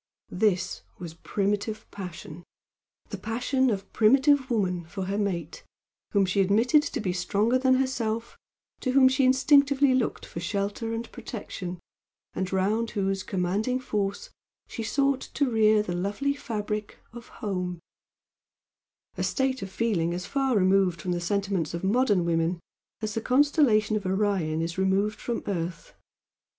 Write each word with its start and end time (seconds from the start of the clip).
This 0.31 0.81
was 0.97 1.13
primitive 1.13 1.85
passion, 1.91 2.43
the 3.09 3.19
passion 3.19 3.69
of 3.69 3.93
primitive 3.93 4.49
woman 4.49 4.83
for 4.87 5.03
her 5.03 5.17
mate 5.19 5.63
whom 6.11 6.25
she 6.25 6.41
admitted 6.41 6.81
to 6.81 6.99
be 6.99 7.13
stronger 7.13 7.59
than 7.59 7.75
herself, 7.75 8.35
to 8.79 8.93
whom 8.93 9.07
she 9.07 9.25
instinctively 9.25 9.93
looked 9.93 10.25
for 10.25 10.39
shelter 10.39 10.91
and 10.91 11.11
protection, 11.11 11.79
and 12.33 12.51
round 12.51 12.89
whose 12.89 13.21
commanding 13.21 13.79
force 13.79 14.31
she 14.67 14.81
sought 14.81 15.21
to 15.35 15.51
rear 15.51 15.83
the 15.83 15.93
lovely 15.93 16.33
fabric 16.33 16.97
of 17.13 17.27
"Home," 17.37 17.77
a 19.17 19.21
state 19.23 19.61
of 19.61 19.69
feeling 19.69 20.15
as 20.15 20.25
far 20.25 20.57
removed 20.57 20.99
from 20.99 21.11
the 21.11 21.21
sentiments 21.21 21.75
of 21.75 21.83
modern 21.83 22.25
women 22.25 22.59
as 23.03 23.13
the 23.13 23.21
constellation 23.21 23.95
of 23.95 24.07
Orion 24.07 24.63
is 24.63 24.79
removed 24.79 25.19
from 25.21 25.43
earth. 25.45 25.93